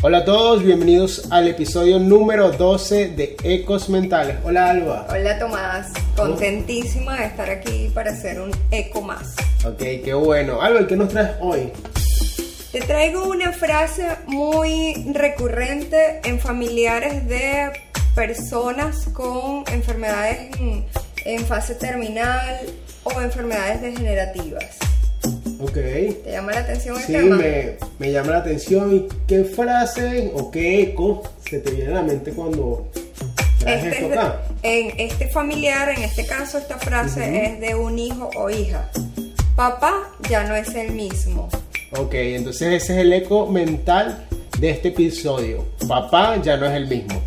[0.00, 4.36] Hola a todos, bienvenidos al episodio número 12 de Ecos Mentales.
[4.44, 5.08] Hola Alba.
[5.10, 9.34] Hola Tomás, contentísima de estar aquí para hacer un eco más.
[9.66, 10.62] Ok, qué bueno.
[10.62, 11.72] Alba, ¿qué nos traes hoy?
[12.70, 17.72] Te traigo una frase muy recurrente en familiares de
[18.14, 20.50] personas con enfermedades
[21.24, 22.60] en, fase terminal
[23.02, 24.78] o enfermedades degenerativas.
[25.60, 25.72] Ok.
[25.74, 27.36] ¿Te llama la atención el sí, tema?
[27.36, 28.94] Me, me llama la atención.
[28.94, 32.88] ¿Y qué frase o qué eco se te viene a la mente cuando
[33.58, 34.42] traes Este esto es de- acá?
[34.62, 38.88] en este familiar, en este caso, esta frase es de un hijo o hija.
[39.56, 39.94] Papá
[40.28, 41.48] ya no es el mismo.
[41.96, 44.26] Ok, entonces ese es el eco mental
[44.60, 45.64] de este episodio.
[45.88, 47.20] Papá ya no es el mismo.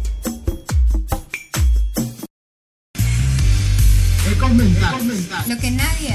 [4.31, 5.27] Ecos mentales.
[5.47, 6.13] Lo que nadie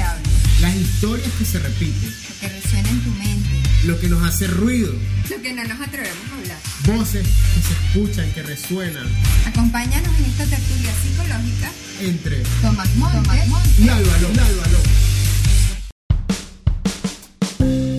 [0.97, 2.09] historias que se repiten.
[2.09, 4.91] lo que resuena en tu mente, Lo que nos hace ruido.
[5.29, 6.57] lo que no nos atrevemos a hablar.
[6.87, 9.05] Voces que se escuchan, que resuenan.
[9.45, 11.71] Acompáñanos en esta tertulia psicológica.
[12.01, 14.27] Entre Tomás Montes, y Álvaro.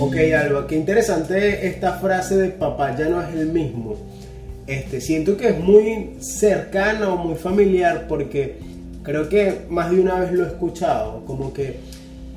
[0.00, 3.94] Ok, Alba, qué interesante esta frase de papá ya no es el mismo.
[4.66, 8.58] Este, siento que es muy cercana o muy familiar porque
[9.04, 11.78] creo que más de una vez lo he escuchado, como que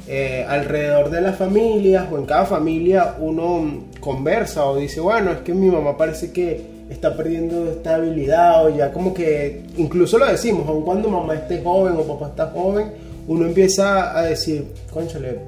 [0.07, 5.39] eh, alrededor de las familias o en cada familia uno conversa o dice, bueno, es
[5.39, 10.25] que mi mamá parece que está perdiendo esta habilidad o ya como que, incluso lo
[10.25, 12.91] decimos, aun cuando mamá esté joven o papá está joven,
[13.27, 15.39] uno empieza a decir, conchale,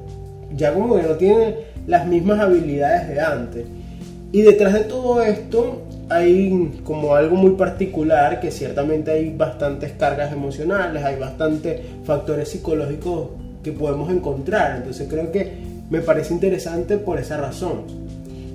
[0.56, 1.56] ya como que no tiene
[1.88, 3.66] las mismas habilidades de antes.
[4.32, 10.32] Y detrás de todo esto hay como algo muy particular, que ciertamente hay bastantes cargas
[10.32, 13.30] emocionales, hay bastantes factores psicológicos
[13.64, 14.78] que podemos encontrar.
[14.78, 15.54] Entonces creo que
[15.90, 17.84] me parece interesante por esa razón.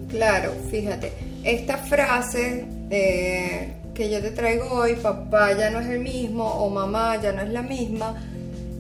[0.09, 1.13] Claro, fíjate,
[1.45, 6.71] esta frase eh, que yo te traigo hoy, papá ya no es el mismo o
[6.71, 8.23] mamá ya no es la misma,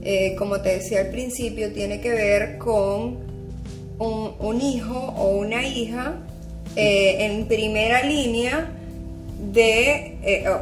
[0.03, 3.29] eh, como te decía al principio, tiene que ver con
[3.99, 6.15] un, hijo o una hija
[6.77, 8.71] eh, en primera línea
[9.53, 10.17] de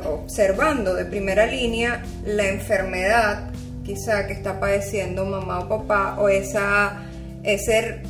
[0.06, 3.50] observando de primera línea la enfermedad
[3.86, 7.02] quizá que está padeciendo mamá o papá o esa
[7.42, 8.02] ese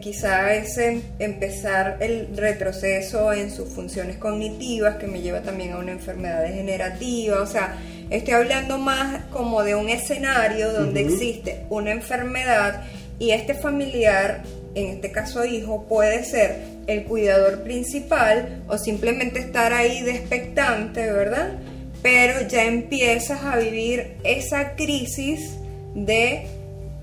[0.00, 5.90] quizá ese empezar el retroceso en sus funciones cognitivas que me lleva también a una
[5.90, 7.76] enfermedad degenerativa o sea
[8.10, 12.84] estoy hablando más como de un escenario donde existe una enfermedad
[13.18, 14.44] y este familiar
[14.76, 21.10] en este caso hijo, puede ser el cuidador principal o simplemente estar ahí de expectante,
[21.10, 21.54] ¿verdad?
[22.02, 25.56] Pero ya empiezas a vivir esa crisis
[25.94, 26.46] de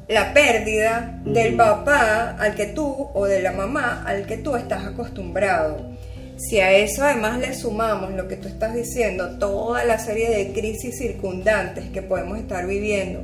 [0.08, 4.86] la pérdida del papá al que tú o de la mamá al que tú estás
[4.86, 5.94] acostumbrado.
[6.38, 10.52] Si a eso además le sumamos lo que tú estás diciendo, toda la serie de
[10.52, 13.24] crisis circundantes que podemos estar viviendo,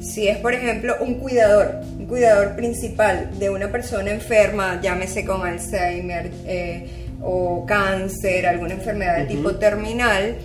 [0.00, 5.46] si es, por ejemplo, un cuidador, un cuidador principal de una persona enferma, llámese con
[5.46, 6.88] Alzheimer eh,
[7.22, 10.36] o cáncer, alguna enfermedad de tipo terminal,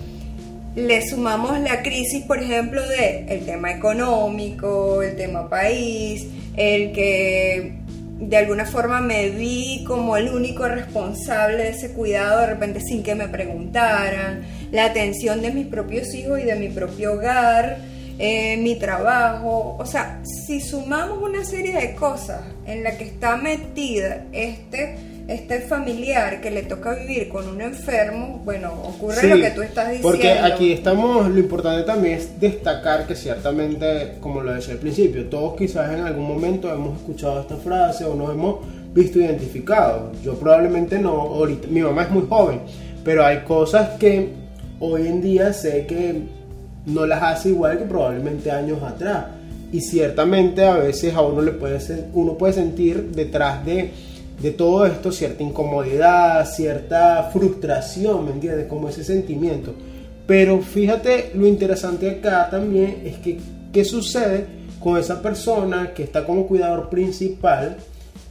[0.86, 6.26] le sumamos la crisis, por ejemplo, de el tema económico, el tema país,
[6.56, 7.74] el que
[8.20, 13.02] de alguna forma me vi como el único responsable de ese cuidado de repente sin
[13.02, 14.42] que me preguntaran,
[14.72, 17.78] la atención de mis propios hijos y de mi propio hogar,
[18.18, 23.36] eh, mi trabajo, o sea, si sumamos una serie de cosas en la que está
[23.36, 24.96] metida este,
[25.30, 29.62] este familiar que le toca vivir con un enfermo, bueno, ocurre Sí, lo que tú
[29.62, 30.08] estás diciendo.
[30.08, 35.26] Porque aquí estamos, lo importante también es destacar que ciertamente, como lo decía al principio,
[35.26, 38.56] todos quizás en algún momento hemos escuchado esta frase o nos hemos
[38.92, 40.20] visto identificados.
[40.20, 42.62] Yo probablemente no, ahorita, mi mamá es muy joven,
[43.04, 44.30] pero hay cosas que
[44.80, 46.22] hoy en día sé que
[46.86, 49.26] no las hace igual que probablemente años atrás.
[49.70, 53.92] Y ciertamente a veces a uno le puede ser, uno puede sentir detrás de,
[54.40, 58.66] de todo esto cierta incomodidad, cierta frustración, ¿me entiendes?
[58.66, 59.74] Como ese sentimiento.
[60.26, 63.38] Pero fíjate, lo interesante acá también es que
[63.72, 64.46] qué sucede
[64.80, 67.76] con esa persona que está como cuidador principal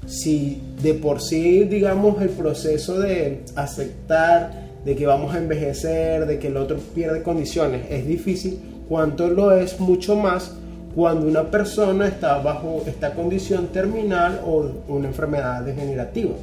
[0.07, 6.39] si de por sí, digamos, el proceso de aceptar de que vamos a envejecer, de
[6.39, 10.55] que el otro pierde condiciones, es difícil, cuanto lo es mucho más
[10.95, 16.33] cuando una persona está bajo esta condición terminal o una enfermedad degenerativa.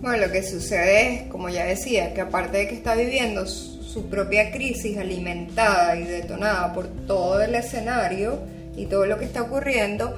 [0.00, 3.74] Bueno, lo que sucede es, como ya decía, que aparte de que está viviendo su,
[4.10, 8.40] propia crisis alimentada y detonada por todo el escenario
[8.76, 10.14] y todo lo que está ocurriendo,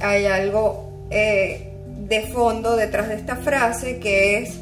[0.00, 1.68] hay algo eh,
[2.08, 4.56] de fondo detrás de esta frase que es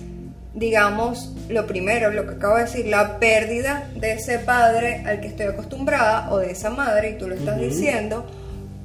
[0.59, 5.29] digamos, lo primero, lo que acabo de decir, la pérdida de ese padre al que
[5.29, 8.27] estoy acostumbrada o de esa madre, y tú lo estás diciendo,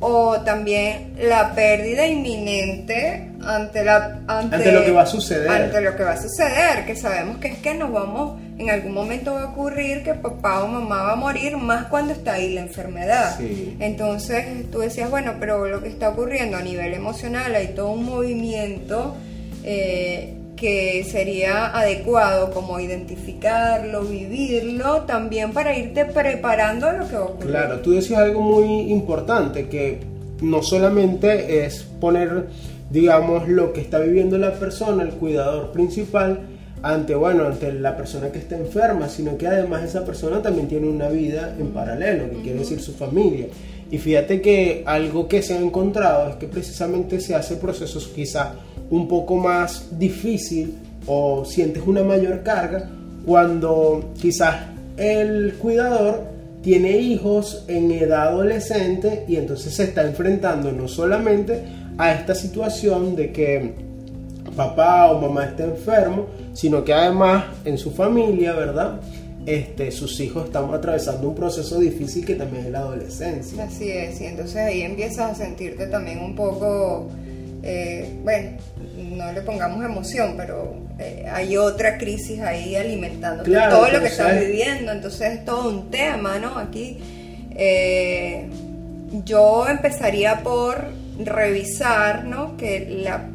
[0.05, 5.49] o también la pérdida inminente ante la ante, lo que va a suceder.
[5.49, 8.93] ante lo que va a suceder que sabemos que es que nos vamos en algún
[8.93, 12.53] momento va a ocurrir que papá o mamá va a morir más cuando está ahí
[12.53, 13.39] la enfermedad.
[13.79, 18.03] Entonces tú decías bueno pero lo que está ocurriendo a nivel emocional hay todo un
[18.03, 19.15] movimiento
[19.63, 20.33] eh,
[20.63, 27.25] que sería adecuado como identificarlo, vivirlo, también para irte preparando a lo que va a
[27.25, 27.50] ocurrir.
[27.50, 30.00] Claro, tú decías algo muy importante, que
[30.42, 32.48] no solamente es poner,
[32.89, 36.39] digamos, lo que está viviendo la persona, el cuidador principal,
[36.81, 40.88] ante, bueno, ante la persona que está enferma, sino que además esa persona también tiene
[40.88, 43.48] una vida en paralelo, que quiere decir su familia.
[43.93, 48.47] Y fíjate que algo que se ha encontrado es que precisamente se hace procesos quizás
[48.89, 50.73] un poco más difícil
[51.05, 52.89] o sientes una mayor carga
[53.23, 54.55] cuando quizás
[54.97, 56.23] el cuidador
[56.63, 61.61] tiene hijos en edad adolescente y entonces se está enfrentando no solamente
[61.99, 63.75] a esta situación de que
[64.55, 69.01] papá o mamá está enfermo, sino que además en su familia, ¿verdad?
[69.45, 73.63] Este, sus hijos están atravesando un proceso difícil que también es la adolescencia.
[73.63, 77.09] Así es, y entonces ahí empiezas a sentirte también un poco
[77.65, 78.57] eh, bueno,
[79.15, 84.37] no le pongamos emoción, pero eh, hay otra crisis ahí alimentando todo lo que estás
[84.37, 86.57] viviendo, entonces es todo un tema, ¿no?
[86.57, 86.99] Aquí
[87.55, 88.49] eh,
[89.23, 90.89] yo empezaría por
[91.23, 92.57] revisar, ¿no?
[92.57, 93.29] Que la,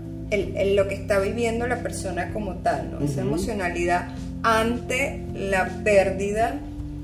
[0.75, 3.01] lo que está viviendo la persona como tal, ¿no?
[3.01, 4.09] Esa emocionalidad
[4.43, 6.61] ante la pérdida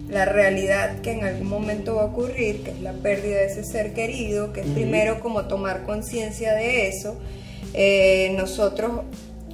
[0.09, 3.65] la realidad que en algún momento va a ocurrir, que es la pérdida de ese
[3.65, 7.19] ser querido, que es primero como tomar conciencia de eso.
[7.73, 9.01] Eh, nosotros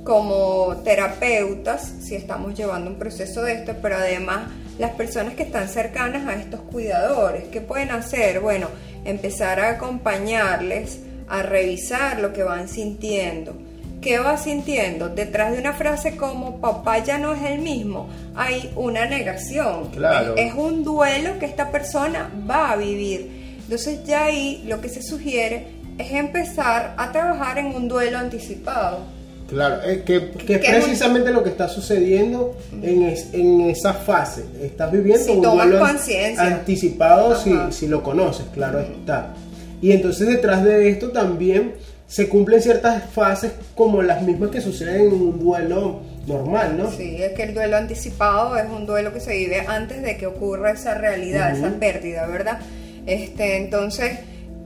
[0.04, 5.68] como terapeutas, si estamos llevando un proceso de esto, pero además las personas que están
[5.68, 8.40] cercanas a estos cuidadores, ¿qué pueden hacer?
[8.40, 8.68] Bueno,
[9.04, 13.54] empezar a acompañarles, a revisar lo que van sintiendo
[14.00, 15.10] ¿Qué vas sintiendo?
[15.10, 19.90] Detrás de una frase como papá ya no es el mismo, hay una negación.
[19.90, 20.36] Claro.
[20.36, 23.58] Es, un duelo que esta persona va a vivir.
[23.62, 25.66] Entonces ya ahí lo que se sugiere
[25.98, 29.00] es empezar a trabajar en un duelo anticipado.
[29.48, 34.44] Claro, es que, es precisamente lo que está sucediendo en, en, esa fase.
[34.62, 39.34] Estás viviendo un duelo anticipado si, si, lo conoces, claro está.
[39.82, 41.74] Y entonces detrás de esto también
[42.10, 46.90] se cumplen ciertas fases como las mismas que suceden en un duelo normal, ¿no?
[46.90, 50.26] Sí, es que el duelo anticipado es un duelo que se vive antes de que
[50.26, 52.58] ocurra esa realidad, esa pérdida, ¿verdad?
[53.06, 54.18] Este, entonces,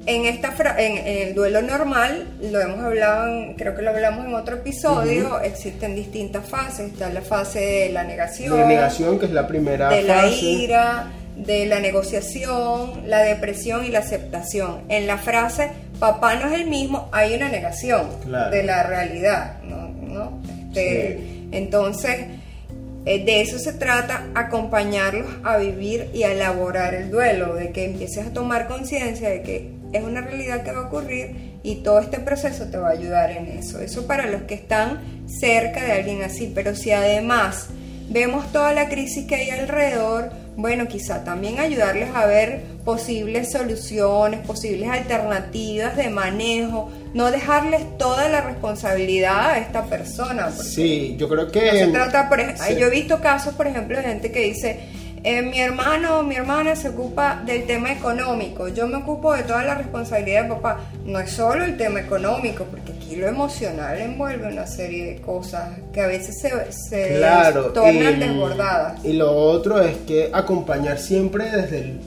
[0.07, 4.57] en esta en, el duelo normal, lo hemos hablado, creo que lo hablamos en otro
[4.57, 9.47] episodio, existen distintas fases, está la fase de la negación, de negación que es la
[9.47, 14.81] primera de la ira, de la negociación, la depresión y la aceptación.
[14.89, 15.71] En la frase
[16.05, 18.11] papá no es el mismo, hay una negación
[18.51, 20.43] de la realidad, ¿no?
[20.69, 22.27] Este, entonces,
[23.07, 27.87] eh, de eso se trata, acompañarlos a vivir y a elaborar el duelo, de que
[27.87, 32.01] empieces a tomar conciencia de que es una realidad que va a ocurrir y todo
[32.01, 33.79] este proceso te va a ayudar en eso.
[33.79, 37.69] Eso para los que están cerca de alguien así, pero si además
[38.11, 44.47] vemos toda la crisis que hay alrededor, bueno, quizá también ayudarles a ver posibles soluciones,
[44.47, 50.51] posibles alternativas de manejo, no dejarles toda la responsabilidad a esta persona.
[50.51, 51.71] Sí, yo creo que...
[51.71, 52.41] se trata, por,
[52.79, 54.81] Yo he visto casos, por ejemplo, de gente que dice,
[55.25, 59.43] eh, mi hermano o mi hermana se ocupa del tema económico, yo me ocupo de
[59.43, 60.81] toda la responsabilidad de papá.
[61.07, 65.79] No es solo el tema económico, porque aquí lo emocional envuelve una serie de cosas
[65.93, 67.21] que a veces se, se
[67.73, 69.05] tornan desbordadas.
[69.05, 72.01] Y lo otro es que acompañar siempre desde el,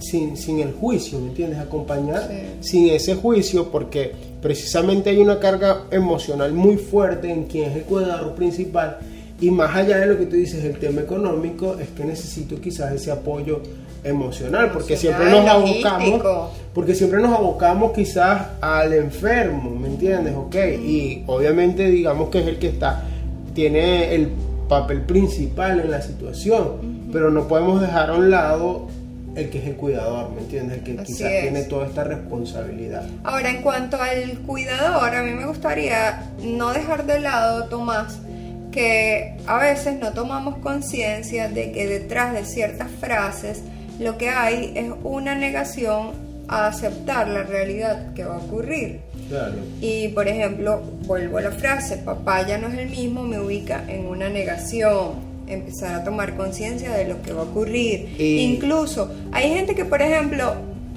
[0.00, 1.58] sin, sin el juicio, ¿me entiendes?
[1.58, 7.76] Acompañar sin ese juicio, porque precisamente hay una carga emocional muy fuerte en quien es
[7.76, 8.98] el cuidador principal
[9.40, 12.92] y más allá de lo que tú dices, el tema económico, es que necesito quizás
[12.92, 13.60] ese apoyo
[14.04, 16.22] emocional, porque siempre nos abocamos,
[16.74, 20.34] porque siempre nos abocamos quizás al enfermo, ¿me entiendes?
[20.36, 23.04] Ok, y obviamente digamos que es el que está,
[23.54, 24.32] tiene el
[24.68, 28.86] papel principal en la situación, pero no podemos dejar a un lado
[29.34, 30.78] el que es el cuidador, ¿me entiendes?
[30.78, 33.06] El que quizás tiene toda esta responsabilidad.
[33.24, 38.18] Ahora, en cuanto al cuidador, a mí me gustaría no dejar de lado, Tomás,
[38.72, 43.62] que a veces no tomamos conciencia de que detrás de ciertas frases
[43.98, 46.12] lo que hay es una negación
[46.48, 49.00] a aceptar la realidad que va a ocurrir.
[49.28, 49.54] Claro.
[49.80, 53.84] Y por ejemplo, vuelvo a la frase, papá ya no es el mismo, me ubica
[53.88, 55.12] en una negación,
[55.46, 58.14] empezar a tomar conciencia de lo que va a ocurrir.
[58.18, 60.54] Y- Incluso hay gente que, por ejemplo,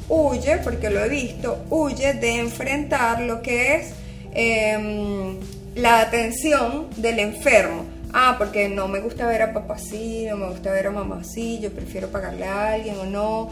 [0.07, 3.93] huye, porque lo he visto, huye de enfrentar lo que es
[4.33, 5.35] em,
[5.75, 7.83] la atención del enfermo.
[8.13, 11.19] Ah, porque no me gusta ver a papá así, no me gusta ver a mamá
[11.21, 13.49] así, yo prefiero pagarle a alguien o no.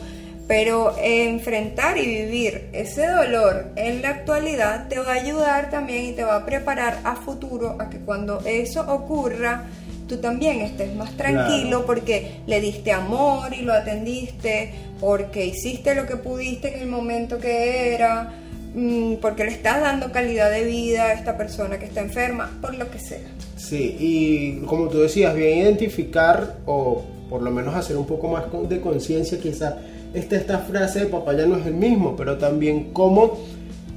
[0.47, 6.11] Pero enfrentar y vivir ese dolor en la actualidad te va a ayudar también y
[6.13, 9.65] te va a preparar a futuro a que cuando eso ocurra,
[10.07, 11.85] tú también estés más tranquilo Claro.
[11.85, 17.37] porque le diste amor y lo atendiste, porque hiciste lo que pudiste en el momento
[17.37, 18.33] que era,
[19.21, 22.89] porque le estás dando calidad de vida a esta persona que está enferma, por lo
[22.89, 23.19] que sea.
[23.57, 28.45] Sí, y como tú decías, bien identificar o por lo menos hacer un poco más
[28.67, 29.77] de conciencia, quizá
[30.13, 33.37] esta, esta frase de papá ya no es el mismo, pero también cómo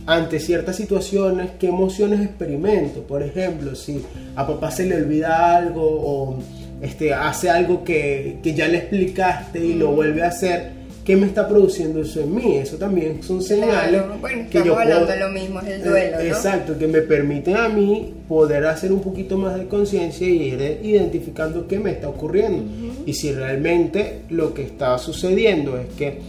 [0.06, 3.02] ante ciertas situaciones, qué emociones experimento.
[3.02, 6.38] Por ejemplo, si a papá se le olvida algo o
[6.82, 11.26] este, hace algo que, que ya le explicaste y lo vuelve a hacer, ¿qué me
[11.26, 12.56] está produciendo eso en mí?
[12.59, 15.66] Eso también son señales Claro, bueno, que estamos yo hablando puedo- de lo mismo, es
[15.68, 16.35] el duelo, eh, ¿no?
[16.37, 20.78] Exacto, que me permiten a mí poder hacer un poquito más de conciencia y ir
[20.82, 22.64] identificando qué me está ocurriendo.
[23.04, 26.21] Y si realmente lo que está sucediendo es que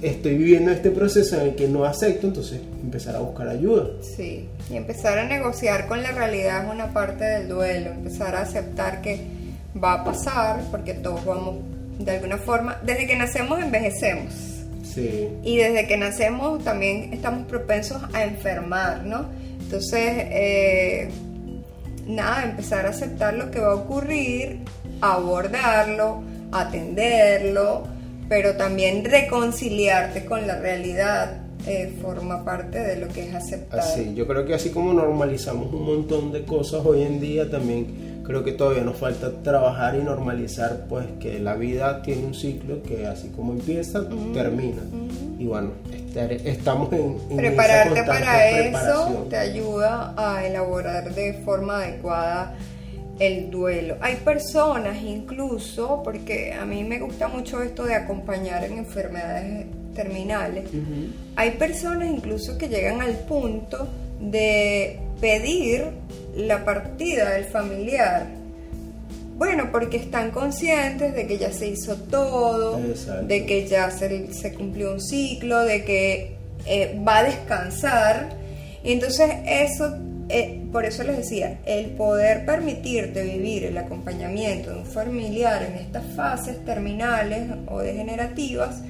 [0.00, 3.88] estoy viviendo este proceso en el que no acepto, entonces empezar a buscar ayuda.
[4.16, 8.42] Sí, y empezar a negociar con la realidad es una parte del duelo, empezar a
[8.42, 9.20] aceptar que
[9.82, 11.56] va a pasar, porque todos vamos,
[11.98, 14.32] de alguna forma, desde que nacemos envejecemos.
[14.82, 19.26] Sí, Y desde que nacemos también estamos propensos a enfermar, ¿no?
[19.60, 21.08] Entonces, eh,
[22.06, 24.58] nada, empezar a aceptar lo que va a ocurrir,
[25.00, 26.22] abordarlo,
[26.52, 27.84] atenderlo,
[28.28, 33.80] pero también reconciliarte con la realidad eh, forma parte de lo que es aceptar.
[33.80, 34.14] así.
[34.14, 37.86] Yo creo que así como normalizamos un montón de cosas hoy en día, también
[38.24, 42.82] creo que todavía nos falta trabajar y normalizar, pues que la vida tiene un ciclo
[42.82, 44.82] que así como empieza, termina.
[45.38, 51.32] Y bueno, estar- estamos en, en Prepararte esa para eso te ayuda a elaborar de
[51.44, 52.54] forma adecuada
[53.18, 53.96] el duelo.
[54.00, 60.64] Hay personas incluso, porque a mí me gusta mucho esto de acompañar en enfermedades terminales,
[61.36, 63.86] hay personas incluso que llegan al punto
[64.22, 65.86] de pedir
[66.36, 68.26] la partida del familiar.
[69.36, 73.26] Bueno, porque están conscientes de que ya se hizo todo, Exacto.
[73.26, 76.36] de que ya se, se cumplió un ciclo, de que
[76.66, 78.28] eh, va a descansar.
[78.84, 79.96] Y entonces eso,
[80.28, 85.74] eh, por eso les decía, el poder permitirte vivir el acompañamiento de un familiar en
[85.74, 88.82] estas fases terminales o degenerativas,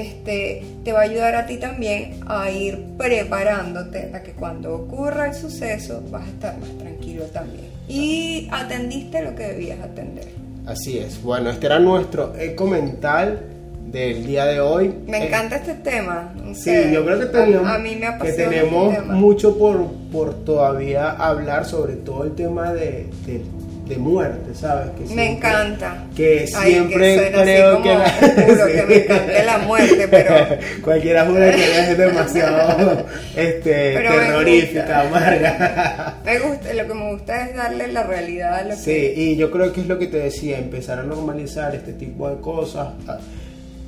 [0.00, 5.28] este, te va a ayudar a ti también a ir preparándote a que cuando ocurra
[5.28, 7.66] el suceso vas a estar más tranquilo también.
[7.88, 10.24] Y atendiste lo que debías atender.
[10.66, 11.22] Así es.
[11.22, 13.40] Bueno, este era nuestro eco mental
[13.86, 14.92] del día de hoy.
[15.06, 16.32] Me Eh, encanta este tema.
[16.42, 19.58] no Sí, yo creo que a- teníamos, a, mí me que apasiona tenemos este mucho
[19.58, 23.42] por, por todavía hablar sobre todo el tema de, de,
[23.86, 24.88] de muerte, ¿sabes?
[24.96, 26.04] Que Me encanta.
[26.16, 28.86] Que Ay, siempre suena así creo como que la- oscuro, que Sí.
[28.88, 30.34] me encante la muerte, pero
[30.84, 36.14] Cualquiera jura que es demasiado este, Pero terrorífica, amarga.
[36.24, 39.36] me gusta, lo que me gusta es darle la realidad a lo Sí, que y
[39.36, 42.88] yo creo que es lo que te decía, empezar a normalizar este tipo de cosas,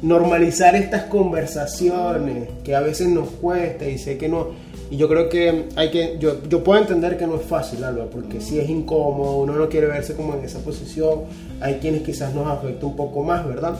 [0.06, 4.48] normalizar estas conversaciones que a veces nos cuesta y sé que no,
[4.90, 8.04] y yo creo que hay que, yo, yo puedo entender que no es fácil, Alba,
[8.10, 11.22] porque si es incómodo, uno no quiere verse como en esa posición,
[11.60, 13.74] hay quienes quizás nos afecta un poco más, ¿verdad?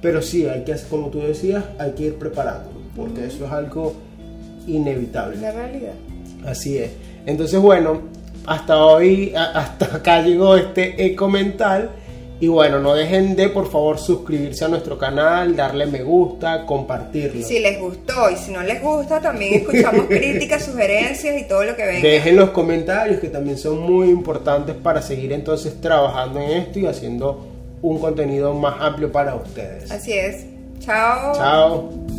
[0.00, 3.50] Pero sí, hay que, hacer- como tú decías, hay que ir preparando, porque eso es
[3.50, 3.94] algo
[4.66, 5.36] inevitable.
[5.38, 5.92] la realidad.
[6.44, 6.90] Así es.
[7.26, 8.02] Entonces, bueno,
[8.46, 11.90] hasta hoy, hasta acá llegó este eco mental.
[12.38, 17.42] Y bueno, no dejen de, por favor, suscribirse a nuestro canal, darle me gusta, compartirlo.
[17.46, 21.74] Si les gustó y si no les gusta, también escuchamos críticas, sugerencias y todo lo
[21.74, 22.06] que venga.
[22.06, 26.86] Dejen los comentarios que también son muy importantes para seguir entonces trabajando en esto y
[26.86, 27.46] haciendo
[27.80, 29.90] un contenido más amplio para ustedes.
[29.90, 30.44] Así es.
[30.80, 31.34] Chao.
[31.34, 32.15] Chao.